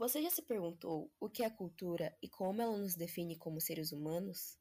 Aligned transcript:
Você 0.00 0.22
já 0.22 0.30
se 0.30 0.40
perguntou 0.40 1.12
o 1.20 1.28
que 1.28 1.42
é 1.42 1.50
cultura 1.50 2.16
e 2.22 2.26
como 2.26 2.62
ela 2.62 2.74
nos 2.74 2.94
define 2.94 3.36
como 3.36 3.60
seres 3.60 3.92
humanos? 3.92 4.58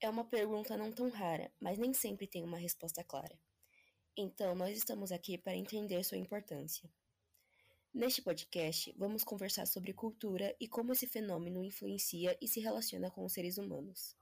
É 0.00 0.10
uma 0.10 0.24
pergunta 0.24 0.76
não 0.76 0.90
tão 0.90 1.08
rara, 1.10 1.48
mas 1.60 1.78
nem 1.78 1.94
sempre 1.94 2.26
tem 2.26 2.42
uma 2.42 2.58
resposta 2.58 3.04
clara. 3.04 3.38
Então, 4.16 4.56
nós 4.56 4.76
estamos 4.76 5.12
aqui 5.12 5.38
para 5.38 5.54
entender 5.54 6.02
sua 6.02 6.18
importância. 6.18 6.90
Neste 7.94 8.20
podcast, 8.20 8.92
vamos 8.98 9.22
conversar 9.22 9.64
sobre 9.64 9.92
cultura 9.92 10.56
e 10.58 10.66
como 10.66 10.92
esse 10.92 11.06
fenômeno 11.06 11.62
influencia 11.62 12.36
e 12.42 12.48
se 12.48 12.58
relaciona 12.58 13.12
com 13.12 13.24
os 13.24 13.32
seres 13.32 13.58
humanos. 13.58 14.16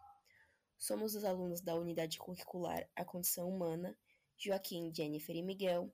Somos 0.77 1.15
os 1.15 1.25
alunos 1.25 1.63
da 1.63 1.75
unidade 1.75 2.19
curricular 2.19 2.87
A 2.95 3.07
Condição 3.07 3.49
Humana, 3.49 3.97
Joaquim, 4.37 4.93
Jennifer 4.95 5.35
e 5.35 5.43
Miguel, 5.43 5.91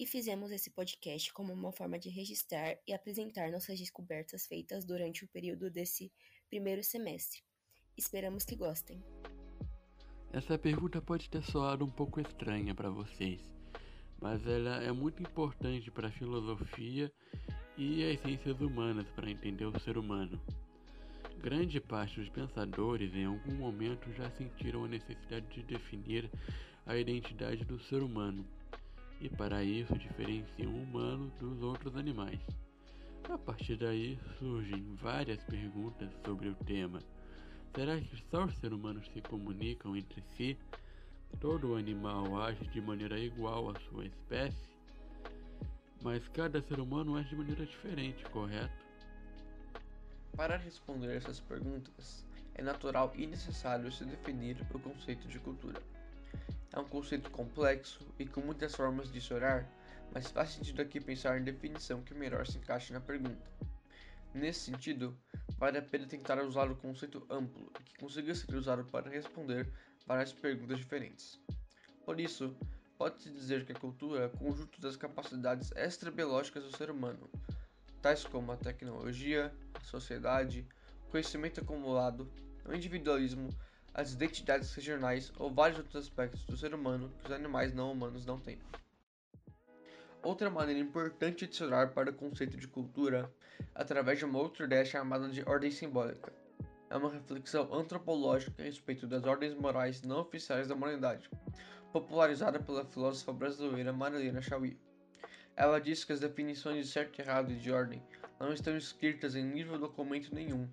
e 0.00 0.06
fizemos 0.06 0.50
esse 0.50 0.70
podcast 0.70 1.30
como 1.30 1.52
uma 1.52 1.70
forma 1.70 1.98
de 1.98 2.08
registrar 2.08 2.74
e 2.88 2.94
apresentar 2.94 3.52
nossas 3.52 3.78
descobertas 3.78 4.46
feitas 4.46 4.82
durante 4.82 5.26
o 5.26 5.28
período 5.28 5.70
desse 5.70 6.10
primeiro 6.48 6.82
semestre. 6.82 7.42
Esperamos 7.98 8.42
que 8.46 8.56
gostem. 8.56 9.04
Essa 10.32 10.58
pergunta 10.58 11.02
pode 11.02 11.28
ter 11.28 11.42
soado 11.42 11.84
um 11.84 11.90
pouco 11.90 12.18
estranha 12.18 12.74
para 12.74 12.88
vocês, 12.88 13.42
mas 14.18 14.46
ela 14.46 14.82
é 14.82 14.90
muito 14.90 15.20
importante 15.22 15.90
para 15.90 16.08
a 16.08 16.12
filosofia 16.12 17.12
e 17.76 18.02
as 18.10 18.18
ciências 18.22 18.58
humanas 18.58 19.06
para 19.10 19.30
entender 19.30 19.66
o 19.66 19.80
ser 19.80 19.98
humano. 19.98 20.40
Grande 21.42 21.78
parte 21.78 22.18
dos 22.18 22.30
pensadores 22.30 23.14
em 23.14 23.26
algum 23.26 23.52
momento 23.52 24.10
já 24.14 24.30
sentiram 24.30 24.84
a 24.84 24.88
necessidade 24.88 25.46
de 25.48 25.62
definir 25.62 26.30
a 26.86 26.96
identidade 26.96 27.66
do 27.66 27.78
ser 27.80 28.02
humano 28.02 28.48
e 29.20 29.28
para 29.28 29.62
isso 29.62 29.96
diferenciam 29.98 30.72
o 30.72 30.82
humano 30.82 31.30
dos 31.38 31.62
outros 31.62 31.94
animais. 31.96 32.40
A 33.28 33.38
partir 33.38 33.76
daí 33.76 34.18
surgem 34.38 34.94
várias 34.96 35.42
perguntas 35.44 36.08
sobre 36.24 36.48
o 36.48 36.54
tema. 36.54 37.00
Será 37.74 38.00
que 38.00 38.16
só 38.30 38.44
os 38.44 38.54
seres 38.56 38.76
humanos 38.76 39.08
se 39.12 39.20
comunicam 39.20 39.94
entre 39.94 40.22
si? 40.36 40.58
Todo 41.38 41.76
animal 41.76 42.40
age 42.42 42.66
de 42.68 42.80
maneira 42.80 43.18
igual 43.18 43.70
à 43.70 43.78
sua 43.88 44.06
espécie? 44.06 44.68
Mas 46.02 46.26
cada 46.28 46.60
ser 46.62 46.80
humano 46.80 47.16
age 47.16 47.28
de 47.28 47.36
maneira 47.36 47.64
diferente, 47.64 48.24
correto? 48.30 48.72
Para 50.34 50.56
responder 50.56 51.16
essas 51.16 51.38
perguntas, 51.38 52.24
é 52.54 52.62
natural 52.62 53.12
e 53.14 53.26
necessário 53.26 53.92
se 53.92 54.04
definir 54.04 54.56
o 54.74 54.78
conceito 54.80 55.28
de 55.28 55.38
cultura. 55.38 55.80
É 56.72 56.78
um 56.78 56.84
conceito 56.84 57.30
complexo 57.30 58.06
e 58.18 58.26
com 58.26 58.40
muitas 58.40 58.74
formas 58.74 59.10
de 59.12 59.20
se 59.20 59.34
orar, 59.34 59.68
mas 60.12 60.30
faz 60.30 60.50
sentido 60.50 60.82
aqui 60.82 61.00
pensar 61.00 61.38
em 61.38 61.44
definição 61.44 62.02
que 62.02 62.14
melhor 62.14 62.46
se 62.46 62.58
encaixe 62.58 62.92
na 62.92 63.00
pergunta. 63.00 63.50
Nesse 64.32 64.60
sentido, 64.60 65.16
vale 65.58 65.78
a 65.78 65.82
pena 65.82 66.06
tentar 66.06 66.42
usar 66.42 66.70
o 66.70 66.76
conceito 66.76 67.26
amplo 67.28 67.72
e 67.80 67.82
que 67.82 67.98
consiga 67.98 68.34
ser 68.34 68.54
usado 68.54 68.84
para 68.84 69.10
responder 69.10 69.68
várias 70.06 70.32
perguntas 70.32 70.78
diferentes. 70.78 71.40
Por 72.04 72.20
isso, 72.20 72.56
pode-se 72.96 73.30
dizer 73.30 73.64
que 73.64 73.72
a 73.72 73.78
cultura 73.78 74.20
é 74.20 74.26
o 74.26 74.30
conjunto 74.30 74.80
das 74.80 74.96
capacidades 74.96 75.72
extrabiológicas 75.72 76.62
do 76.62 76.76
ser 76.76 76.90
humano, 76.90 77.28
tais 78.00 78.24
como 78.24 78.52
a 78.52 78.56
tecnologia, 78.56 79.52
a 79.74 79.80
sociedade, 79.80 80.66
conhecimento 81.10 81.60
acumulado, 81.60 82.30
o 82.64 82.72
individualismo, 82.72 83.48
as 83.94 84.12
identidades 84.12 84.72
regionais 84.74 85.32
ou 85.38 85.50
vários 85.50 85.78
outros 85.78 85.96
aspectos 85.96 86.44
do 86.44 86.56
ser 86.56 86.74
humano 86.74 87.10
que 87.18 87.26
os 87.26 87.32
animais 87.32 87.74
não 87.74 87.92
humanos 87.92 88.24
não 88.24 88.38
têm. 88.38 88.58
Outra 90.22 90.50
maneira 90.50 90.80
importante 90.80 91.46
de 91.46 91.56
se 91.56 91.64
olhar 91.64 91.92
para 91.92 92.10
o 92.10 92.14
conceito 92.14 92.56
de 92.56 92.68
cultura 92.68 93.32
através 93.74 94.18
de 94.18 94.24
uma 94.24 94.38
outra 94.38 94.64
ideia 94.66 94.84
chamada 94.84 95.28
de 95.28 95.42
ordem 95.48 95.70
simbólica. 95.70 96.32
É 96.90 96.96
uma 96.96 97.10
reflexão 97.10 97.72
antropológica 97.72 98.62
a 98.62 98.64
respeito 98.64 99.06
das 99.06 99.24
ordens 99.24 99.54
morais 99.54 100.02
não 100.02 100.20
oficiais 100.20 100.68
da 100.68 100.74
humanidade, 100.74 101.30
popularizada 101.92 102.58
pela 102.58 102.84
filósofa 102.84 103.32
brasileira 103.32 103.92
Marilena 103.92 104.42
Chauí. 104.42 104.78
Ela 105.56 105.80
diz 105.80 106.04
que 106.04 106.12
as 106.12 106.20
definições 106.20 106.86
de 106.86 106.92
certo 106.92 107.18
e 107.18 107.22
errado 107.22 107.52
e 107.52 107.56
de 107.56 107.70
ordem 107.70 108.02
não 108.38 108.52
estão 108.52 108.76
escritas 108.76 109.34
em 109.34 109.64
ou 109.68 109.78
documento 109.78 110.34
nenhum, 110.34 110.68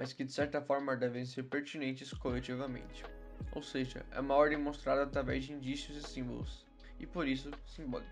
mas 0.00 0.14
que 0.14 0.24
de 0.24 0.32
certa 0.32 0.62
forma 0.62 0.96
devem 0.96 1.26
ser 1.26 1.42
pertinentes 1.42 2.10
coletivamente. 2.14 3.04
Ou 3.52 3.62
seja, 3.62 4.02
é 4.12 4.18
uma 4.18 4.34
ordem 4.34 4.56
mostrada 4.56 5.02
através 5.02 5.44
de 5.44 5.52
indícios 5.52 5.94
e 5.98 6.08
símbolos, 6.08 6.64
e 6.98 7.06
por 7.06 7.28
isso 7.28 7.50
simbólico. 7.66 8.10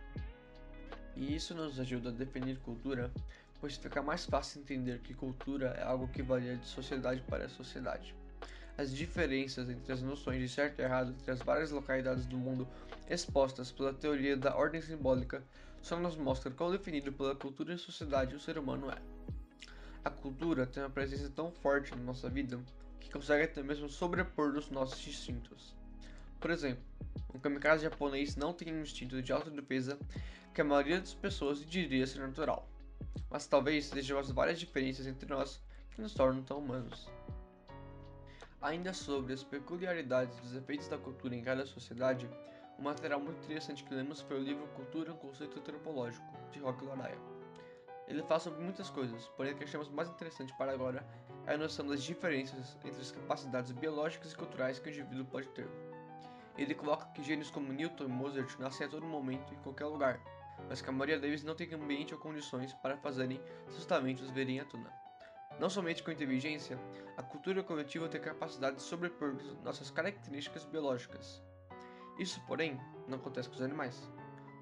E 1.17 1.35
isso 1.35 1.55
nos 1.55 1.81
ajuda 1.81 2.11
a 2.11 2.13
definir 2.13 2.59
cultura, 2.59 3.11
pois 3.59 3.79
fica 3.79 4.03
mais 4.03 4.27
fácil 4.27 4.61
entender 4.61 4.99
que 4.99 5.15
cultura 5.15 5.69
é 5.79 5.83
algo 5.83 6.09
que 6.09 6.23
varia 6.23 6.59
de 6.59 6.67
sociedade 6.67 7.23
para 7.23 7.49
sociedade. 7.49 8.15
As 8.77 8.95
diferenças 8.95 9.71
entre 9.71 9.91
as 9.91 10.03
noções 10.03 10.43
de 10.43 10.49
certo 10.51 10.81
e 10.81 10.83
errado 10.83 11.13
entre 11.13 11.31
as 11.31 11.41
várias 11.41 11.71
localidades 11.71 12.27
do 12.27 12.37
mundo 12.37 12.69
expostas 13.09 13.73
pela 13.73 13.95
teoria 13.95 14.37
da 14.37 14.55
ordem 14.55 14.83
simbólica 14.83 15.43
só 15.81 15.99
nos 15.99 16.17
mostra 16.17 16.51
quão 16.51 16.71
definido 16.71 17.11
pela 17.15 17.35
cultura 17.35 17.73
e 17.73 17.79
sociedade 17.79 18.35
o 18.35 18.41
ser 18.41 18.59
humano 18.59 18.91
é. 18.91 19.18
A 20.09 20.11
cultura 20.11 20.67
tem 20.67 20.83
uma 20.83 20.89
presença 20.89 21.29
tão 21.29 21.53
forte 21.53 21.95
na 21.95 22.03
nossa 22.03 22.31
vida 22.31 22.59
que 22.99 23.11
consegue 23.11 23.45
até 23.45 23.63
mesmo 23.63 23.91
sobrepor 23.91 24.57
os 24.57 24.71
nossos 24.71 25.07
instintos. 25.07 25.77
Por 26.41 26.51
exemplo, 26.51 26.83
um 27.35 27.39
kamikaze 27.39 27.83
japonês 27.83 28.35
não 28.35 28.55
tem 28.55 28.73
um 28.73 28.81
instinto 28.81 29.21
de 29.21 29.31
autodefesa 29.31 29.99
que 30.55 30.63
a 30.63 30.65
maioria 30.65 30.99
das 30.99 31.13
pessoas 31.13 31.63
diria 31.63 32.07
ser 32.07 32.21
natural, 32.21 32.67
mas 33.31 33.47
talvez 33.47 33.85
sejam 33.85 34.19
as 34.19 34.31
várias 34.31 34.59
diferenças 34.59 35.07
entre 35.07 35.29
nós 35.29 35.63
que 35.91 36.01
nos 36.01 36.15
tornam 36.15 36.43
tão 36.43 36.61
humanos. 36.61 37.07
Ainda 38.63 38.95
sobre 38.95 39.35
as 39.35 39.45
peculiaridades 39.45 40.41
dos 40.41 40.55
efeitos 40.55 40.89
da 40.89 40.97
cultura 40.97 41.37
em 41.37 41.43
cada 41.43 41.67
sociedade, 41.67 42.27
um 42.79 42.85
material 42.85 43.21
muito 43.21 43.45
interessante 43.45 43.85
que 43.85 43.95
lemos 43.95 44.23
foi 44.23 44.41
o 44.41 44.43
livro 44.43 44.67
Cultura, 44.69 45.13
um 45.13 45.19
conceito 45.19 45.59
antropológico, 45.59 46.25
de 46.51 46.61
Roque 46.61 46.87
Laraia. 46.87 47.38
Ele 48.09 48.23
fala 48.23 48.41
sobre 48.41 48.63
muitas 48.63 48.89
coisas, 48.89 49.29
porém 49.37 49.53
o 49.53 49.57
que 49.57 49.65
achamos 49.65 49.91
mais 49.91 50.09
interessante 50.09 50.55
para 50.57 50.73
agora 50.73 51.07
é 51.47 51.55
a 51.55 51.59
noção 51.59 51.87
das 51.87 52.03
diferenças 52.03 52.77
entre 52.83 53.01
as 53.01 53.13
capacidades 53.13 53.71
biológicas 53.71 54.33
e 54.33 54.37
culturais 54.37 54.79
que 54.79 54.89
o 54.89 54.91
indivíduo 54.91 55.27
pode 55.27 55.49
ter. 55.49 55.69
Ele 56.57 56.75
coloca 56.75 57.07
que 57.15 57.23
gênios 57.23 57.51
como 57.51 57.73
Newton 57.73 58.05
e 58.05 58.09
Mozart 58.09 58.59
nascem 58.59 58.87
a 58.87 58.91
todo 58.91 59.07
momento 59.07 59.53
em 59.53 59.59
qualquer 59.59 59.85
lugar, 59.85 60.21
mas 60.69 60.81
que 60.81 60.89
a 60.89 60.93
maioria 60.93 61.19
deles 61.19 61.45
não 61.45 61.55
tem 61.55 61.73
ambiente 61.75 62.15
ou 62.15 62.21
condições 62.21 62.73
para 62.75 62.97
fazerem 62.97 63.41
seus 63.69 63.85
talentos 63.85 64.31
virem 64.31 64.59
à 64.59 64.65
tona. 64.65 64.91
Não 65.61 65.69
somente 65.69 66.03
com 66.03 66.11
inteligência, 66.11 66.79
a 67.17 67.23
cultura 67.23 67.63
coletiva 67.63 68.09
tem 68.09 68.21
capacidade 68.21 68.77
de 68.77 68.83
sobrepor 68.83 69.37
nossas 69.63 69.91
características 69.91 70.65
biológicas. 70.65 71.43
Isso, 72.19 72.41
porém, 72.47 72.81
não 73.07 73.19
acontece 73.19 73.49
com 73.49 73.55
os 73.55 73.63
animais. 73.63 74.11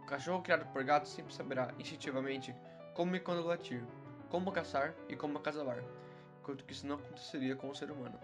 O 0.02 0.06
cachorro 0.06 0.42
criado 0.42 0.70
por 0.72 0.84
gato 0.84 1.06
sempre 1.06 1.34
saberá, 1.34 1.74
instintivamente, 1.78 2.54
como 2.96 3.14
e 3.14 3.20
quando 3.20 3.46
latir, 3.46 3.84
como 4.30 4.50
caçar 4.50 4.96
e 5.06 5.14
como 5.14 5.36
acasalar, 5.36 5.84
enquanto 6.40 6.64
que 6.64 6.72
isso 6.72 6.86
não 6.86 6.94
aconteceria 6.94 7.54
com 7.54 7.68
o 7.68 7.74
ser 7.74 7.90
humano. 7.90 8.18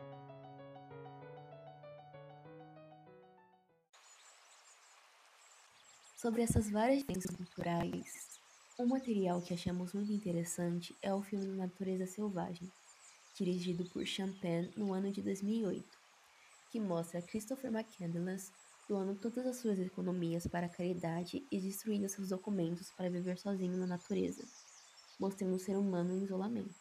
Sobre 6.16 6.40
essas 6.40 6.70
várias 6.70 7.00
diferenças 7.00 7.36
culturais, 7.36 8.40
um 8.78 8.86
material 8.86 9.42
que 9.42 9.52
achamos 9.52 9.92
muito 9.92 10.10
interessante 10.10 10.96
é 11.02 11.12
o 11.12 11.20
filme 11.20 11.48
Natureza 11.48 12.06
Selvagem, 12.06 12.72
dirigido 13.36 13.84
por 13.90 14.06
Champagne 14.06 14.72
no 14.74 14.94
ano 14.94 15.12
de 15.12 15.20
2008, 15.20 15.84
que 16.70 16.80
mostra 16.80 17.20
Christopher 17.20 17.70
McCandless 17.70 18.50
doando 18.88 19.14
todas 19.16 19.46
as 19.46 19.56
suas 19.56 19.78
economias 19.78 20.46
para 20.46 20.64
a 20.64 20.70
caridade 20.70 21.46
e 21.50 21.60
destruindo 21.60 22.08
seus 22.08 22.30
documentos 22.30 22.90
para 22.92 23.10
viver 23.10 23.38
sozinho 23.38 23.76
na 23.76 23.86
natureza 23.86 24.42
mostrando 25.22 25.54
o 25.54 25.58
ser 25.58 25.76
humano 25.76 26.12
em 26.12 26.24
isolamento. 26.24 26.74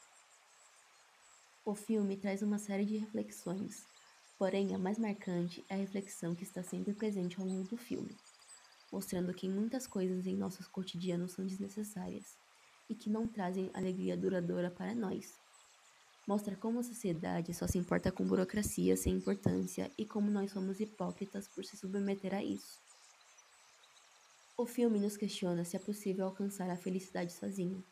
O 1.63 1.75
filme 1.75 2.17
traz 2.17 2.41
uma 2.41 2.57
série 2.57 2.85
de 2.85 2.97
reflexões, 2.97 3.85
porém 4.39 4.73
a 4.73 4.79
mais 4.79 4.97
marcante 4.97 5.63
é 5.69 5.75
a 5.75 5.77
reflexão 5.77 6.33
que 6.33 6.43
está 6.43 6.63
sempre 6.63 6.91
presente 6.91 7.39
ao 7.39 7.45
longo 7.45 7.67
do 7.67 7.77
filme, 7.77 8.17
mostrando 8.91 9.31
que 9.31 9.47
muitas 9.47 9.85
coisas 9.85 10.25
em 10.25 10.35
nossos 10.35 10.67
cotidianos 10.67 11.33
são 11.33 11.45
desnecessárias 11.45 12.35
e 12.89 12.95
que 12.95 13.11
não 13.11 13.27
trazem 13.27 13.69
alegria 13.75 14.17
duradoura 14.17 14.71
para 14.71 14.95
nós. 14.95 15.35
Mostra 16.27 16.55
como 16.55 16.79
a 16.79 16.83
sociedade 16.83 17.53
só 17.53 17.67
se 17.67 17.77
importa 17.77 18.11
com 18.11 18.25
burocracia 18.25 18.97
sem 18.97 19.13
importância 19.13 19.91
e 19.99 20.03
como 20.03 20.31
nós 20.31 20.49
somos 20.49 20.79
hipócritas 20.79 21.47
por 21.47 21.63
se 21.63 21.77
submeter 21.77 22.33
a 22.33 22.43
isso. 22.43 22.79
O 24.57 24.65
filme 24.65 24.99
nos 24.99 25.15
questiona 25.15 25.63
se 25.63 25.75
é 25.75 25.79
possível 25.79 26.25
alcançar 26.25 26.71
a 26.71 26.75
felicidade 26.75 27.33
sozinho, 27.33 27.83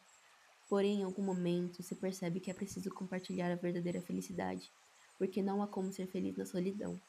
Porém, 0.69 1.01
em 1.01 1.04
algum 1.04 1.24
momento, 1.24 1.81
se 1.81 1.95
percebe 1.95 2.39
que 2.39 2.51
é 2.51 2.54
preciso 2.54 2.94
compartilhar 2.94 3.51
a 3.51 3.56
verdadeira 3.56 4.00
felicidade, 4.01 4.71
porque 5.18 5.42
não 5.42 5.63
há 5.63 5.68
como 5.68 5.92
ser 5.92 6.06
feliz 6.06 6.38
na 6.38 6.45
solidão. 6.45 7.01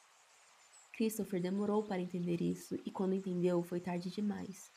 Christopher 0.93 1.39
demorou 1.39 1.83
para 1.83 2.01
entender 2.01 2.41
isso 2.41 2.75
e, 2.83 2.91
quando 2.91 3.13
entendeu, 3.13 3.63
foi 3.63 3.79
tarde 3.79 4.09
demais. 4.09 4.71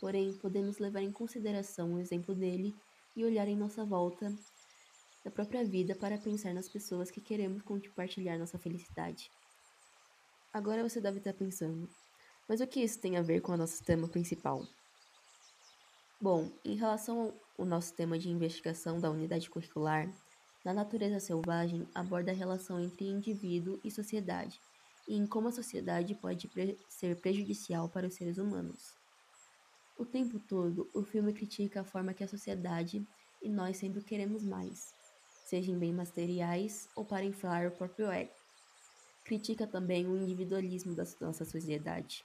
Porém, 0.00 0.32
podemos 0.34 0.78
levar 0.78 1.00
em 1.00 1.12
consideração 1.12 1.94
o 1.94 1.98
exemplo 1.98 2.34
dele 2.34 2.74
e 3.16 3.24
olhar 3.24 3.48
em 3.48 3.56
nossa 3.56 3.84
volta 3.84 4.32
da 5.24 5.30
própria 5.30 5.64
vida 5.64 5.94
para 5.94 6.18
pensar 6.18 6.52
nas 6.54 6.68
pessoas 6.68 7.10
que 7.10 7.20
queremos 7.20 7.62
compartilhar 7.62 8.38
nossa 8.38 8.58
felicidade. 8.58 9.30
Agora 10.52 10.88
você 10.88 11.00
deve 11.00 11.18
estar 11.18 11.32
pensando, 11.32 11.88
mas 12.48 12.60
o 12.60 12.66
que 12.66 12.80
isso 12.80 13.00
tem 13.00 13.16
a 13.16 13.22
ver 13.22 13.40
com 13.40 13.52
o 13.52 13.56
nosso 13.56 13.82
tema 13.84 14.08
principal? 14.08 14.66
Bom, 16.20 16.50
em 16.64 16.74
relação 16.74 17.32
ao 17.56 17.64
nosso 17.64 17.94
tema 17.94 18.18
de 18.18 18.28
investigação 18.28 18.98
da 18.98 19.08
unidade 19.08 19.48
curricular, 19.48 20.12
na 20.64 20.74
natureza 20.74 21.20
selvagem 21.20 21.86
aborda 21.94 22.32
a 22.32 22.34
relação 22.34 22.80
entre 22.80 23.06
indivíduo 23.06 23.78
e 23.84 23.90
sociedade 23.90 24.60
e 25.06 25.14
em 25.14 25.28
como 25.28 25.46
a 25.46 25.52
sociedade 25.52 26.16
pode 26.16 26.48
pre 26.48 26.76
ser 26.88 27.20
prejudicial 27.20 27.88
para 27.88 28.08
os 28.08 28.14
seres 28.14 28.36
humanos. 28.36 28.96
O 29.96 30.04
tempo 30.04 30.40
todo, 30.40 30.90
o 30.92 31.04
filme 31.04 31.32
critica 31.32 31.82
a 31.82 31.84
forma 31.84 32.12
que 32.12 32.24
a 32.24 32.28
sociedade 32.28 33.06
e 33.40 33.48
nós 33.48 33.76
sempre 33.76 34.02
queremos 34.02 34.42
mais, 34.42 34.92
seja 35.46 35.70
em 35.70 35.78
bens 35.78 35.94
materiais 35.94 36.88
ou 36.96 37.04
para 37.04 37.24
inflar 37.24 37.68
o 37.68 37.70
próprio 37.70 38.10
ego. 38.10 38.32
Critica 39.24 39.68
também 39.68 40.04
o 40.08 40.16
individualismo 40.16 40.96
da 40.96 41.04
nossa 41.20 41.44
sociedade. 41.44 42.24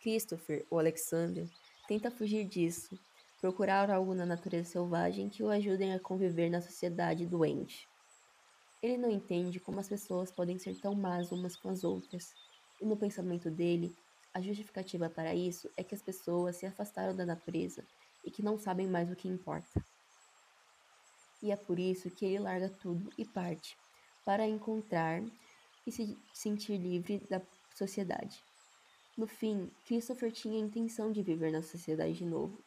Christopher, 0.00 0.66
ou 0.70 0.78
Alexander, 0.78 1.46
tenta 1.86 2.10
fugir 2.10 2.44
disso, 2.44 2.98
procurar 3.40 3.90
algo 3.90 4.14
na 4.14 4.24
natureza 4.24 4.70
selvagem 4.70 5.28
que 5.28 5.42
o 5.42 5.50
ajudem 5.50 5.92
a 5.92 6.00
conviver 6.00 6.48
na 6.48 6.60
sociedade 6.60 7.26
doente. 7.26 7.88
Ele 8.82 8.96
não 8.96 9.10
entende 9.10 9.60
como 9.60 9.80
as 9.80 9.88
pessoas 9.88 10.30
podem 10.30 10.58
ser 10.58 10.78
tão 10.80 10.94
más 10.94 11.30
umas 11.32 11.56
com 11.56 11.68
as 11.68 11.84
outras, 11.84 12.34
e 12.80 12.86
no 12.86 12.96
pensamento 12.96 13.50
dele, 13.50 13.94
a 14.34 14.40
justificativa 14.40 15.10
para 15.10 15.34
isso 15.34 15.70
é 15.76 15.84
que 15.84 15.94
as 15.94 16.02
pessoas 16.02 16.56
se 16.56 16.66
afastaram 16.66 17.14
da 17.14 17.26
natureza 17.26 17.84
e 18.24 18.30
que 18.30 18.42
não 18.42 18.58
sabem 18.58 18.88
mais 18.88 19.10
o 19.10 19.16
que 19.16 19.28
importa. 19.28 19.84
E 21.42 21.50
é 21.50 21.56
por 21.56 21.78
isso 21.78 22.10
que 22.10 22.24
ele 22.24 22.38
larga 22.38 22.68
tudo 22.68 23.10
e 23.18 23.24
parte, 23.24 23.76
para 24.24 24.46
encontrar 24.46 25.22
e 25.86 25.92
se 25.92 26.16
sentir 26.32 26.78
livre 26.78 27.18
da 27.28 27.42
sociedade. 27.74 28.42
No 29.16 29.26
fim, 29.26 29.70
Christopher 29.84 30.32
tinha 30.32 30.56
a 30.56 30.66
intenção 30.66 31.12
de 31.12 31.22
viver 31.22 31.52
na 31.52 31.62
sociedade 31.62 32.14
de 32.14 32.24
novo, 32.24 32.58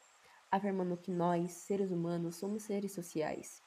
afirmando 0.51 0.95
que 0.95 1.09
nós, 1.09 1.51
seres 1.51 1.89
humanos, 1.89 2.35
somos 2.35 2.61
seres 2.63 2.93
sociais. 2.93 3.63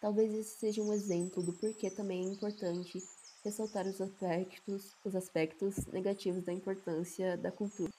Talvez 0.00 0.32
esse 0.32 0.56
seja 0.58 0.82
um 0.82 0.92
exemplo 0.92 1.42
do 1.42 1.52
porquê 1.52 1.90
também 1.90 2.24
é 2.24 2.32
importante 2.32 3.02
ressaltar 3.42 3.86
os 3.86 4.00
aspectos, 4.00 4.94
os 5.04 5.16
aspectos 5.16 5.84
negativos 5.86 6.44
da 6.44 6.52
importância 6.52 7.36
da 7.36 7.50
cultura. 7.50 7.92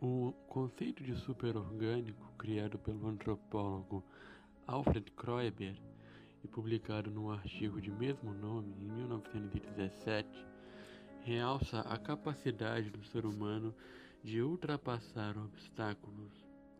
O 0.00 0.32
conceito 0.48 1.02
de 1.02 1.16
superorgânico, 1.16 2.30
criado 2.36 2.78
pelo 2.78 3.08
antropólogo 3.08 4.04
Alfred 4.66 5.10
Kroeber 5.12 5.76
e 6.46 6.48
publicado 6.48 7.10
num 7.10 7.28
artigo 7.28 7.80
de 7.80 7.90
mesmo 7.90 8.32
nome 8.32 8.72
em 8.80 8.84
1917, 8.84 10.28
realça 11.22 11.80
a 11.80 11.98
capacidade 11.98 12.88
do 12.88 13.02
ser 13.06 13.26
humano 13.26 13.74
de 14.22 14.40
ultrapassar 14.40 15.36
obstáculos 15.36 16.32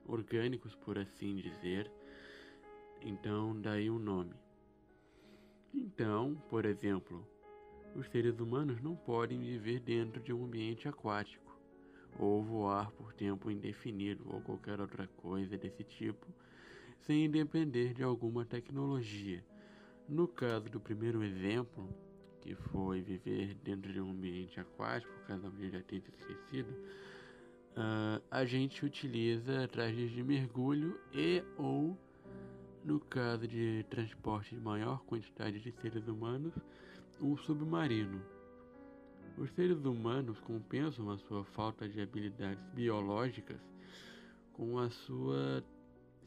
orgânicos, 0.06 0.76
por 0.76 0.96
assim 0.96 1.34
dizer, 1.34 1.90
então 3.02 3.60
daí 3.60 3.90
o 3.90 3.98
nome. 3.98 4.34
Então, 5.74 6.40
por 6.48 6.64
exemplo, 6.64 7.26
os 7.96 8.06
seres 8.10 8.38
humanos 8.38 8.80
não 8.80 8.94
podem 8.94 9.40
viver 9.40 9.80
dentro 9.80 10.22
de 10.22 10.32
um 10.32 10.44
ambiente 10.44 10.86
aquático, 10.86 11.58
ou 12.20 12.40
voar 12.40 12.92
por 12.92 13.12
tempo 13.12 13.50
indefinido, 13.50 14.24
ou 14.28 14.40
qualquer 14.40 14.80
outra 14.80 15.08
coisa 15.08 15.58
desse 15.58 15.82
tipo, 15.82 16.24
sem 17.00 17.28
depender 17.28 17.92
de 17.92 18.04
alguma 18.04 18.44
tecnologia. 18.44 19.44
No 20.08 20.28
caso 20.28 20.70
do 20.70 20.78
primeiro 20.78 21.24
exemplo, 21.24 21.88
que 22.40 22.54
foi 22.54 23.00
viver 23.00 23.56
dentro 23.64 23.92
de 23.92 24.00
um 24.00 24.10
ambiente 24.10 24.60
aquático, 24.60 25.12
caso 25.26 25.46
alguém 25.46 25.68
já 25.68 25.82
tenha 25.82 26.00
esquecido, 26.00 26.70
uh, 26.70 28.22
a 28.30 28.44
gente 28.44 28.86
utiliza 28.86 29.66
trajes 29.66 30.12
de 30.12 30.22
mergulho 30.22 31.00
e 31.12 31.42
ou, 31.58 31.98
no 32.84 33.00
caso 33.00 33.48
de 33.48 33.84
transporte 33.90 34.54
de 34.54 34.60
maior 34.60 35.02
quantidade 35.06 35.58
de 35.58 35.72
seres 35.72 36.06
humanos, 36.06 36.54
um 37.20 37.36
submarino. 37.36 38.22
Os 39.36 39.50
seres 39.54 39.84
humanos 39.84 40.38
compensam 40.40 41.10
a 41.10 41.18
sua 41.18 41.44
falta 41.44 41.88
de 41.88 42.00
habilidades 42.00 42.64
biológicas 42.74 43.60
com 44.52 44.78
a 44.78 44.88
sua 44.88 45.64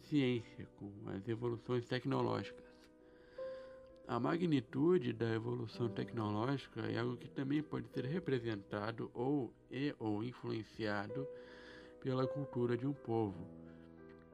ciência, 0.04 0.68
com 0.78 0.92
as 1.16 1.26
evoluções 1.30 1.86
tecnológicas. 1.86 2.69
A 4.10 4.20
magnitude 4.20 5.14
da 5.14 5.36
evolução 5.36 5.88
tecnológica 5.88 6.82
é 6.82 6.98
algo 6.98 7.16
que 7.16 7.30
também 7.30 7.62
pode 7.62 7.88
ser 7.90 8.06
representado 8.06 9.12
ou 9.14 9.54
e 9.70 9.94
ou 10.00 10.24
influenciado 10.24 11.28
pela 12.02 12.26
cultura 12.26 12.76
de 12.76 12.88
um 12.88 12.92
povo. 12.92 13.38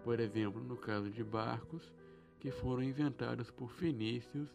Por 0.01 0.21
exemplo, 0.21 0.63
no 0.63 0.77
caso 0.77 1.09
de 1.09 1.21
barcos 1.25 1.91
que 2.39 2.51
foram 2.51 2.83
inventados 2.83 3.51
por 3.51 3.69
fenícios, 3.69 4.47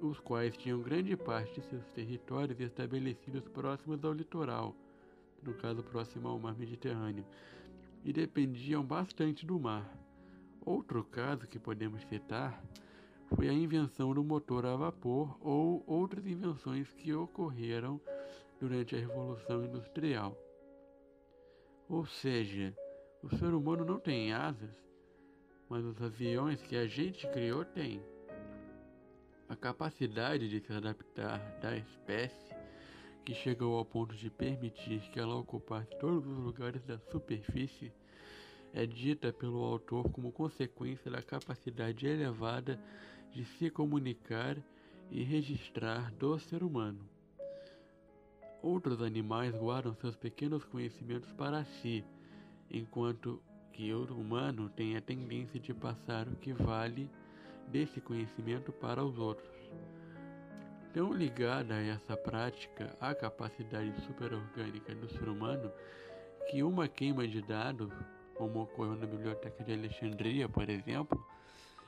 os 0.00 0.18
quais 0.20 0.56
tinham 0.56 0.80
grande 0.80 1.14
parte 1.18 1.60
de 1.60 1.66
seus 1.66 1.84
territórios 1.90 2.58
estabelecidos 2.58 3.46
próximos 3.48 4.02
ao 4.06 4.14
litoral, 4.14 4.74
no 5.42 5.52
caso 5.52 5.82
próximo 5.82 6.28
ao 6.28 6.38
mar 6.38 6.56
Mediterrâneo, 6.56 7.26
e 8.02 8.10
dependiam 8.10 8.82
bastante 8.82 9.44
do 9.44 9.60
mar. 9.60 9.86
Outro 10.64 11.04
caso 11.04 11.46
que 11.46 11.58
podemos 11.58 12.00
citar 12.08 12.64
foi 13.34 13.48
a 13.48 13.52
invenção 13.52 14.14
do 14.14 14.22
motor 14.22 14.64
a 14.64 14.76
vapor 14.76 15.36
ou 15.40 15.82
outras 15.86 16.26
invenções 16.26 16.92
que 16.92 17.12
ocorreram 17.12 18.00
durante 18.60 18.94
a 18.94 18.98
Revolução 18.98 19.64
Industrial. 19.64 20.36
Ou 21.88 22.06
seja, 22.06 22.74
o 23.22 23.28
ser 23.36 23.52
humano 23.52 23.84
não 23.84 23.98
tem 23.98 24.32
asas, 24.32 24.74
mas 25.68 25.84
os 25.84 26.00
aviões 26.00 26.62
que 26.62 26.76
a 26.76 26.86
gente 26.86 27.26
criou 27.28 27.64
têm. 27.64 28.00
A 29.48 29.56
capacidade 29.56 30.48
de 30.48 30.60
se 30.60 30.72
adaptar 30.72 31.38
da 31.60 31.76
espécie 31.76 32.54
que 33.24 33.34
chegou 33.34 33.78
ao 33.78 33.84
ponto 33.84 34.14
de 34.14 34.30
permitir 34.30 35.00
que 35.10 35.18
ela 35.18 35.34
ocupasse 35.34 35.90
todos 35.98 36.26
os 36.26 36.38
lugares 36.38 36.82
da 36.84 36.98
superfície 36.98 37.92
é 38.72 38.86
dita 38.86 39.32
pelo 39.32 39.62
autor 39.62 40.10
como 40.10 40.32
consequência 40.32 41.10
da 41.10 41.22
capacidade 41.22 42.06
elevada 42.06 42.78
de 43.34 43.44
se 43.44 43.68
comunicar 43.68 44.56
e 45.10 45.22
registrar 45.24 46.10
do 46.12 46.38
ser 46.38 46.62
humano. 46.62 47.00
Outros 48.62 49.02
animais 49.02 49.54
guardam 49.54 49.94
seus 49.96 50.16
pequenos 50.16 50.64
conhecimentos 50.64 51.30
para 51.32 51.64
si, 51.64 52.04
enquanto 52.70 53.42
que 53.72 53.92
o 53.92 54.04
humano 54.04 54.70
tem 54.70 54.96
a 54.96 55.00
tendência 55.00 55.58
de 55.58 55.74
passar 55.74 56.28
o 56.28 56.36
que 56.36 56.52
vale 56.52 57.10
desse 57.68 58.00
conhecimento 58.00 58.72
para 58.72 59.04
os 59.04 59.18
outros. 59.18 59.50
Tão 60.92 61.12
ligada 61.12 61.74
a 61.74 61.82
essa 61.82 62.16
prática 62.16 62.96
a 63.00 63.12
capacidade 63.14 64.00
superorgânica 64.02 64.94
do 64.94 65.08
ser 65.08 65.28
humano 65.28 65.72
que 66.48 66.62
uma 66.62 66.86
queima 66.86 67.26
de 67.26 67.42
dados, 67.42 67.92
como 68.36 68.62
ocorreu 68.62 68.94
na 68.94 69.06
Biblioteca 69.06 69.64
de 69.64 69.72
Alexandria, 69.72 70.48
por 70.48 70.70
exemplo, 70.70 71.33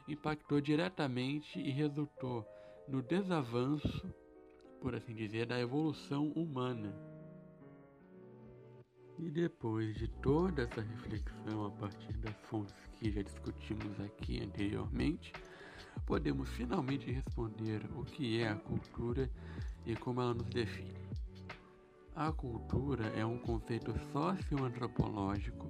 impactou 0.08 0.60
diretamente 0.60 1.58
e 1.58 1.70
resultou 1.70 2.46
no 2.88 3.02
desavanço, 3.02 4.14
por 4.80 4.94
assim 4.94 5.14
dizer, 5.14 5.46
da 5.46 5.58
evolução 5.58 6.28
humana. 6.28 6.94
E 9.18 9.30
depois 9.30 9.96
de 9.96 10.08
toda 10.20 10.62
essa 10.62 10.82
reflexão 10.82 11.66
a 11.66 11.70
partir 11.70 12.12
das 12.18 12.36
fontes 12.42 12.75
que 12.96 13.10
já 13.10 13.22
discutimos 13.22 13.98
aqui 14.00 14.42
anteriormente, 14.42 15.32
podemos 16.04 16.48
finalmente 16.50 17.10
responder 17.10 17.82
o 17.96 18.04
que 18.04 18.40
é 18.40 18.48
a 18.48 18.56
cultura 18.56 19.30
e 19.86 19.96
como 19.96 20.20
ela 20.20 20.34
nos 20.34 20.48
define. 20.50 20.94
A 22.14 22.30
cultura 22.30 23.06
é 23.08 23.25
um 23.25 23.38
conceito 23.38 23.92
socioantropológico 24.12 25.66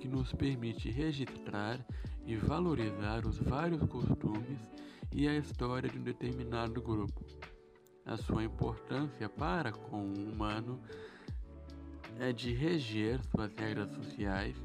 que 0.00 0.08
nos 0.08 0.32
permite 0.32 0.90
registrar 0.90 1.84
e 2.26 2.36
valorizar 2.36 3.26
os 3.26 3.38
vários 3.38 3.82
costumes 3.84 4.58
e 5.12 5.26
a 5.26 5.36
história 5.36 5.88
de 5.88 5.98
um 5.98 6.02
determinado 6.02 6.80
grupo. 6.80 7.24
A 8.04 8.16
sua 8.16 8.44
importância 8.44 9.28
para 9.28 9.72
com 9.72 10.02
o 10.02 10.30
humano 10.30 10.80
é 12.18 12.32
de 12.32 12.52
reger 12.52 13.22
suas 13.24 13.52
regras 13.54 13.90
sociais 13.90 14.56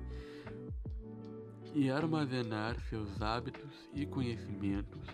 e 1.73 1.89
armazenar 1.89 2.79
seus 2.89 3.21
hábitos 3.21 3.89
e 3.93 4.05
conhecimentos, 4.05 5.07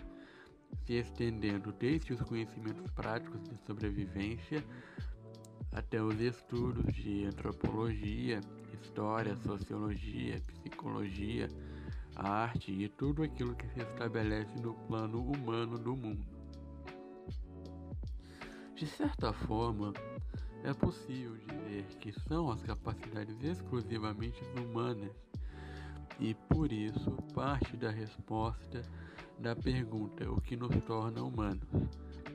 se 0.84 0.94
estendendo 0.94 1.72
desde 1.72 2.12
os 2.12 2.20
conhecimentos 2.22 2.90
práticos 2.92 3.42
de 3.48 3.56
sobrevivência 3.66 4.62
até 5.72 6.02
os 6.02 6.20
estudos 6.20 6.92
de 6.94 7.24
antropologia, 7.24 8.40
história, 8.80 9.36
sociologia, 9.36 10.40
psicologia, 10.46 11.48
arte 12.16 12.72
e 12.72 12.88
tudo 12.88 13.22
aquilo 13.22 13.54
que 13.54 13.66
se 13.68 13.80
estabelece 13.80 14.54
no 14.60 14.74
plano 14.86 15.22
humano 15.22 15.78
do 15.78 15.96
mundo. 15.96 16.24
De 18.74 18.86
certa 18.86 19.32
forma, 19.32 19.92
é 20.64 20.72
possível 20.72 21.36
dizer 21.36 21.84
que 22.00 22.12
são 22.28 22.50
as 22.50 22.62
capacidades 22.62 23.42
exclusivamente 23.42 24.42
humanas 24.58 25.12
e, 26.18 26.34
por 26.34 26.70
isso, 26.72 27.10
parte 27.34 27.76
da 27.76 27.90
resposta 27.90 28.82
da 29.38 29.56
pergunta 29.56 30.30
o 30.30 30.40
que 30.40 30.56
nos 30.56 30.74
torna 30.84 31.22
humanos. 31.22 31.68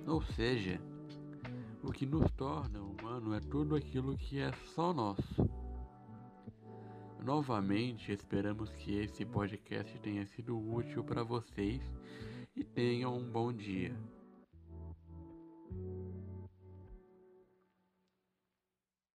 Ou 0.07 0.21
seja, 0.23 0.79
o 1.83 1.91
que 1.91 2.05
nos 2.05 2.31
torna 2.31 2.81
humano 2.81 3.35
é 3.35 3.39
tudo 3.39 3.75
aquilo 3.75 4.17
que 4.17 4.39
é 4.39 4.51
só 4.73 4.91
nosso. 4.91 5.44
Novamente, 7.25 8.11
esperamos 8.11 8.71
que 8.75 8.99
esse 8.99 9.25
podcast 9.25 9.97
tenha 9.97 10.27
sido 10.27 10.55
útil 10.59 11.03
para 11.03 11.23
vocês 11.23 11.81
e 12.55 12.63
tenham 12.63 13.17
um 13.17 13.23
bom 13.27 13.51
dia. 13.51 13.95